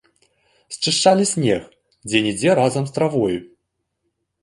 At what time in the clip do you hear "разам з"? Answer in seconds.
2.63-2.99